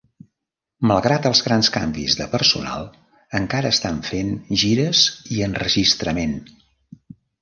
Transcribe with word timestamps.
Malgrat 0.91 1.25
els 1.29 1.41
grans 1.47 1.67
canvis 1.75 2.15
de 2.21 2.27
personal, 2.31 2.87
encara 3.41 3.73
estan 3.77 3.99
fent 4.09 4.33
gires 4.63 5.03
i 5.37 5.39
enregistrament. 5.49 6.35